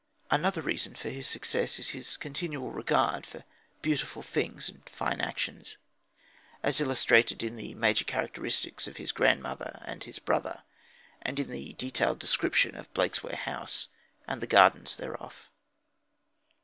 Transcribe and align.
Another 0.31 0.63
reason 0.63 0.93
of 0.95 1.01
his 1.03 1.27
success 1.27 1.77
is 1.77 1.89
his 1.89 2.17
continual 2.17 2.71
regard 2.71 3.23
for 3.23 3.43
beautiful 3.83 4.23
things 4.23 4.67
and 4.67 4.81
fine 4.89 5.21
actions, 5.21 5.77
as 6.63 6.81
illustrated 6.81 7.43
in 7.43 7.55
the 7.55 7.75
major 7.75 8.03
characteristics 8.03 8.87
of 8.87 8.97
his 8.97 9.11
grandmother 9.11 9.79
and 9.85 10.05
his 10.05 10.17
brother, 10.17 10.63
and 11.21 11.39
in 11.39 11.51
the 11.51 11.73
detailed 11.73 12.17
description 12.17 12.75
of 12.75 12.91
Blakesware 12.95 13.35
House 13.35 13.89
and 14.27 14.41
the 14.41 14.47
gardens 14.47 14.97
thereof. 14.97 15.51